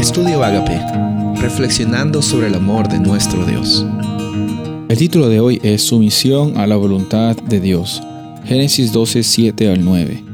Estudio 0.00 0.42
Agape, 0.42 0.80
reflexionando 1.42 2.22
sobre 2.22 2.46
el 2.46 2.54
amor 2.54 2.88
de 2.88 2.98
nuestro 2.98 3.44
Dios. 3.44 3.84
El 4.88 4.96
título 4.96 5.28
de 5.28 5.40
hoy 5.40 5.60
es 5.62 5.82
Sumisión 5.82 6.56
a 6.56 6.66
la 6.66 6.76
voluntad 6.76 7.36
de 7.36 7.60
Dios. 7.60 8.02
Génesis 8.46 8.92
12, 8.92 9.22
7 9.22 9.70
al 9.70 9.84
9. 9.84 10.24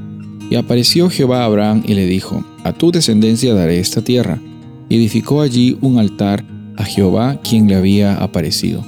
Y 0.50 0.54
apareció 0.54 1.10
Jehová 1.10 1.42
a 1.42 1.46
Abraham 1.46 1.82
y 1.84 1.94
le 1.94 2.06
dijo, 2.06 2.44
A 2.62 2.74
tu 2.74 2.92
descendencia 2.92 3.54
daré 3.54 3.80
esta 3.80 4.02
tierra. 4.02 4.40
Y 4.88 4.98
edificó 4.98 5.42
allí 5.42 5.76
un 5.80 5.98
altar 5.98 6.44
a 6.76 6.84
Jehová 6.84 7.40
quien 7.42 7.66
le 7.66 7.74
había 7.74 8.18
aparecido. 8.18 8.84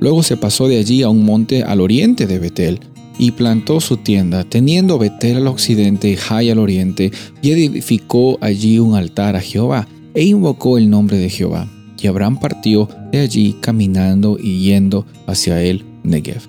Luego 0.00 0.22
se 0.22 0.36
pasó 0.36 0.68
de 0.68 0.78
allí 0.78 1.02
a 1.02 1.08
un 1.08 1.24
monte 1.24 1.62
al 1.62 1.80
oriente 1.80 2.26
de 2.26 2.38
Betel, 2.38 2.80
y 3.18 3.30
plantó 3.30 3.80
su 3.80 3.96
tienda, 3.96 4.44
teniendo 4.44 4.98
Betel 4.98 5.38
al 5.38 5.46
occidente 5.46 6.10
y 6.10 6.16
Jai 6.16 6.50
al 6.50 6.58
oriente, 6.58 7.10
y 7.40 7.52
edificó 7.52 8.36
allí 8.42 8.78
un 8.78 8.96
altar 8.96 9.36
a 9.36 9.40
Jehová, 9.40 9.88
e 10.14 10.24
invocó 10.24 10.78
el 10.78 10.90
nombre 10.90 11.18
de 11.18 11.30
Jehová. 11.30 11.68
Y 12.00 12.06
Abraham 12.06 12.38
partió 12.40 12.88
de 13.12 13.20
allí 13.20 13.56
caminando 13.60 14.38
y 14.40 14.60
yendo 14.60 15.06
hacia 15.26 15.62
el 15.62 15.84
Negev. 16.02 16.42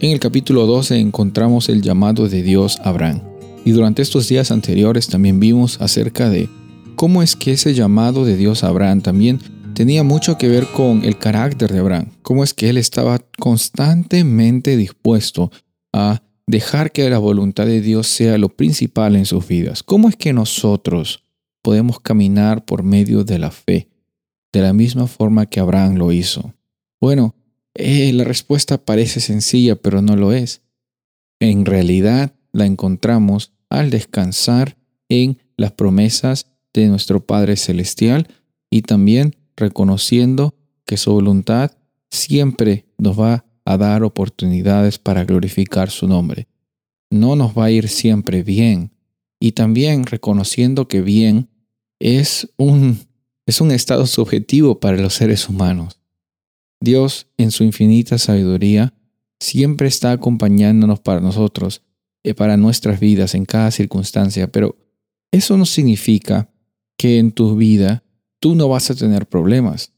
En 0.00 0.10
el 0.10 0.20
capítulo 0.20 0.66
12 0.66 0.98
encontramos 0.98 1.68
el 1.68 1.82
llamado 1.82 2.28
de 2.28 2.42
Dios 2.42 2.78
a 2.80 2.90
Abraham. 2.90 3.22
Y 3.64 3.70
durante 3.70 4.02
estos 4.02 4.28
días 4.28 4.50
anteriores 4.50 5.08
también 5.08 5.38
vimos 5.38 5.80
acerca 5.80 6.28
de 6.28 6.48
cómo 6.96 7.22
es 7.22 7.36
que 7.36 7.52
ese 7.52 7.74
llamado 7.74 8.24
de 8.24 8.36
Dios 8.36 8.64
a 8.64 8.68
Abraham 8.68 9.00
también 9.00 9.38
tenía 9.74 10.02
mucho 10.02 10.38
que 10.38 10.48
ver 10.48 10.66
con 10.66 11.04
el 11.04 11.18
carácter 11.18 11.72
de 11.72 11.78
Abraham, 11.78 12.08
cómo 12.22 12.44
es 12.44 12.54
que 12.54 12.68
él 12.68 12.76
estaba 12.76 13.20
constantemente 13.38 14.76
dispuesto 14.76 15.50
a 15.92 16.22
dejar 16.46 16.92
que 16.92 17.08
la 17.08 17.18
voluntad 17.18 17.66
de 17.66 17.80
Dios 17.80 18.06
sea 18.06 18.38
lo 18.38 18.48
principal 18.50 19.16
en 19.16 19.26
sus 19.26 19.46
vidas. 19.46 19.82
¿Cómo 19.82 20.08
es 20.08 20.16
que 20.16 20.32
nosotros 20.32 21.21
podemos 21.62 22.00
caminar 22.00 22.64
por 22.64 22.82
medio 22.82 23.24
de 23.24 23.38
la 23.38 23.50
fe, 23.50 23.88
de 24.52 24.60
la 24.60 24.72
misma 24.72 25.06
forma 25.06 25.46
que 25.46 25.60
Abraham 25.60 25.94
lo 25.94 26.12
hizo? 26.12 26.54
Bueno, 27.00 27.34
eh, 27.74 28.12
la 28.12 28.24
respuesta 28.24 28.84
parece 28.84 29.20
sencilla, 29.20 29.76
pero 29.76 30.02
no 30.02 30.16
lo 30.16 30.32
es. 30.32 30.62
En 31.40 31.64
realidad 31.64 32.34
la 32.52 32.66
encontramos 32.66 33.52
al 33.70 33.90
descansar 33.90 34.76
en 35.08 35.38
las 35.56 35.72
promesas 35.72 36.46
de 36.74 36.88
nuestro 36.88 37.24
Padre 37.24 37.56
Celestial 37.56 38.28
y 38.70 38.82
también 38.82 39.36
reconociendo 39.56 40.54
que 40.84 40.96
su 40.96 41.12
voluntad 41.12 41.72
siempre 42.10 42.86
nos 42.98 43.18
va 43.18 43.44
a 43.64 43.76
dar 43.76 44.02
oportunidades 44.02 44.98
para 44.98 45.24
glorificar 45.24 45.90
su 45.90 46.06
nombre. 46.06 46.48
No 47.10 47.36
nos 47.36 47.56
va 47.56 47.66
a 47.66 47.70
ir 47.70 47.88
siempre 47.88 48.42
bien. 48.42 48.92
Y 49.38 49.52
también 49.52 50.06
reconociendo 50.06 50.86
que 50.86 51.00
bien 51.00 51.48
es 52.02 52.48
un, 52.56 52.98
es 53.46 53.60
un 53.60 53.70
estado 53.70 54.06
subjetivo 54.08 54.80
para 54.80 54.96
los 54.96 55.14
seres 55.14 55.48
humanos. 55.48 56.00
Dios, 56.80 57.28
en 57.38 57.52
su 57.52 57.62
infinita 57.62 58.18
sabiduría, 58.18 58.92
siempre 59.38 59.86
está 59.86 60.10
acompañándonos 60.10 60.98
para 60.98 61.20
nosotros, 61.20 61.82
y 62.24 62.30
eh, 62.30 62.34
para 62.34 62.56
nuestras 62.56 62.98
vidas 62.98 63.36
en 63.36 63.44
cada 63.44 63.70
circunstancia, 63.70 64.50
pero 64.50 64.76
eso 65.30 65.56
no 65.56 65.64
significa 65.64 66.50
que 66.96 67.18
en 67.18 67.30
tu 67.30 67.56
vida 67.56 68.02
tú 68.40 68.56
no 68.56 68.68
vas 68.68 68.90
a 68.90 68.96
tener 68.96 69.26
problemas. 69.26 69.92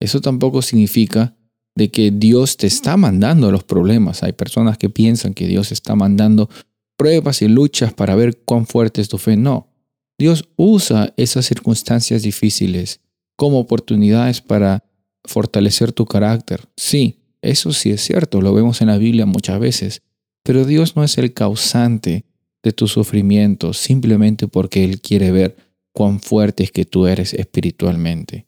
Eso 0.00 0.20
tampoco 0.20 0.60
significa 0.60 1.36
de 1.76 1.90
que 1.90 2.10
Dios 2.10 2.56
te 2.56 2.66
está 2.66 2.96
mandando 2.96 3.50
los 3.52 3.62
problemas. 3.62 4.24
Hay 4.24 4.32
personas 4.32 4.76
que 4.76 4.90
piensan 4.90 5.34
que 5.34 5.46
Dios 5.46 5.70
está 5.70 5.94
mandando 5.94 6.48
pruebas 6.96 7.42
y 7.42 7.48
luchas 7.48 7.92
para 7.92 8.14
ver 8.16 8.38
cuán 8.44 8.66
fuerte 8.66 9.00
es 9.00 9.08
tu 9.08 9.18
fe. 9.18 9.36
No, 9.36 9.73
Dios 10.18 10.48
usa 10.56 11.12
esas 11.16 11.46
circunstancias 11.46 12.22
difíciles 12.22 13.00
como 13.36 13.58
oportunidades 13.58 14.40
para 14.40 14.84
fortalecer 15.24 15.92
tu 15.92 16.06
carácter. 16.06 16.68
Sí, 16.76 17.18
eso 17.42 17.72
sí 17.72 17.90
es 17.90 18.02
cierto, 18.02 18.40
lo 18.40 18.54
vemos 18.54 18.80
en 18.80 18.88
la 18.88 18.98
Biblia 18.98 19.26
muchas 19.26 19.58
veces, 19.58 20.02
pero 20.42 20.64
Dios 20.64 20.96
no 20.96 21.02
es 21.04 21.18
el 21.18 21.32
causante 21.32 22.24
de 22.62 22.72
tu 22.72 22.88
sufrimiento 22.88 23.72
simplemente 23.72 24.48
porque 24.48 24.84
Él 24.84 25.00
quiere 25.00 25.32
ver 25.32 25.56
cuán 25.92 26.20
fuerte 26.20 26.64
es 26.64 26.72
que 26.72 26.84
tú 26.84 27.06
eres 27.06 27.34
espiritualmente. 27.34 28.46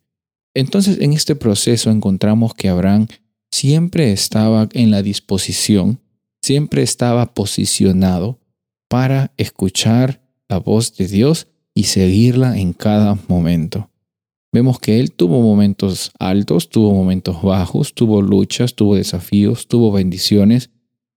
Entonces 0.53 0.99
en 1.01 1.13
este 1.13 1.35
proceso 1.35 1.91
encontramos 1.91 2.53
que 2.53 2.69
Abraham 2.69 3.07
siempre 3.51 4.11
estaba 4.11 4.67
en 4.73 4.91
la 4.91 5.01
disposición, 5.01 5.99
siempre 6.41 6.81
estaba 6.81 7.33
posicionado 7.33 8.39
para 8.87 9.33
escuchar 9.37 10.21
la 10.49 10.57
voz 10.57 10.95
de 10.95 11.07
Dios 11.07 11.47
y 11.77 11.83
seguirla 11.83 12.57
en 12.57 12.73
cada 12.73 13.17
momento. 13.27 13.89
Vemos 14.53 14.79
que 14.79 14.99
él 14.99 15.11
tuvo 15.11 15.41
momentos 15.41 16.11
altos, 16.19 16.69
tuvo 16.69 16.93
momentos 16.93 17.41
bajos, 17.41 17.93
tuvo 17.93 18.21
luchas, 18.21 18.73
tuvo 18.73 18.95
desafíos, 18.95 19.67
tuvo 19.67 19.91
bendiciones. 19.91 20.71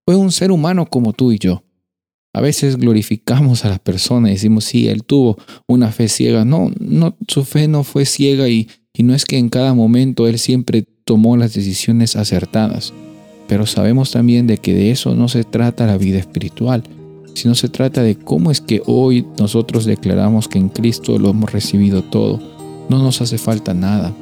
Fue 0.04 0.16
un 0.16 0.32
ser 0.32 0.50
humano 0.50 0.86
como 0.86 1.12
tú 1.12 1.32
y 1.32 1.38
yo. 1.38 1.62
A 2.32 2.40
veces 2.40 2.76
glorificamos 2.76 3.64
a 3.64 3.70
las 3.70 3.80
personas 3.80 4.30
y 4.30 4.34
decimos, 4.34 4.64
sí, 4.64 4.88
él 4.88 5.04
tuvo 5.04 5.36
una 5.66 5.90
fe 5.90 6.08
ciega. 6.08 6.44
No, 6.44 6.70
su 7.28 7.44
fe 7.44 7.66
no 7.66 7.82
fue 7.82 8.04
ciega 8.04 8.48
y 8.48 8.68
y 8.92 9.02
no 9.02 9.14
es 9.14 9.24
que 9.24 9.38
en 9.38 9.48
cada 9.48 9.74
momento 9.74 10.26
Él 10.26 10.38
siempre 10.38 10.82
tomó 11.04 11.36
las 11.36 11.54
decisiones 11.54 12.16
acertadas, 12.16 12.92
pero 13.48 13.66
sabemos 13.66 14.10
también 14.10 14.46
de 14.46 14.58
que 14.58 14.74
de 14.74 14.90
eso 14.90 15.14
no 15.14 15.28
se 15.28 15.44
trata 15.44 15.86
la 15.86 15.96
vida 15.96 16.18
espiritual, 16.18 16.82
sino 17.34 17.54
se 17.54 17.68
trata 17.68 18.02
de 18.02 18.16
cómo 18.16 18.50
es 18.50 18.60
que 18.60 18.82
hoy 18.86 19.26
nosotros 19.38 19.84
declaramos 19.84 20.48
que 20.48 20.58
en 20.58 20.68
Cristo 20.68 21.18
lo 21.18 21.30
hemos 21.30 21.52
recibido 21.52 22.02
todo, 22.02 22.40
no 22.88 22.98
nos 22.98 23.20
hace 23.20 23.38
falta 23.38 23.74
nada. 23.74 24.12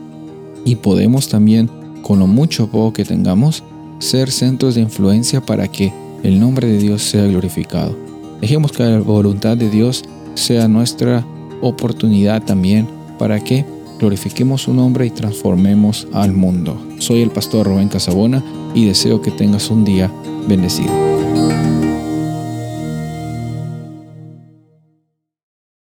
Y 0.65 0.77
podemos 0.77 1.29
también, 1.29 1.71
con 2.03 2.19
lo 2.19 2.27
mucho 2.27 2.69
poco 2.69 2.93
que 2.93 3.05
tengamos, 3.05 3.63
ser 3.99 4.31
centros 4.31 4.75
de 4.75 4.83
influencia 4.83 5.45
para 5.45 5.69
que 5.69 5.93
el 6.23 6.39
nombre 6.39 6.69
de 6.69 6.79
Dios 6.79 7.03
sea 7.03 7.27
glorificado. 7.27 7.97
Dejemos 8.41 8.73
que 8.73 8.85
la 8.85 9.01
voluntad 9.01 9.57
de 9.57 9.71
Dios 9.71 10.05
sea 10.35 10.69
nuestra 10.69 11.27
oportunidad 11.61 12.43
también 12.45 12.87
para 13.19 13.41
que 13.41 13.65
glorifiquemos 13.99 14.63
su 14.63 14.75
nombre 14.75 15.07
y 15.07 15.11
transformemos 15.11 16.07
al 16.13 16.33
mundo. 16.33 16.81
Soy 16.99 17.23
el 17.23 17.31
pastor 17.31 17.67
Rubén 17.67 17.89
Casabona 17.89 18.45
y 18.75 18.87
deseo 18.87 19.21
que 19.21 19.33
tengas 19.33 19.71
un 19.71 19.85
día 19.85 20.13
bendecido. 20.47 21.18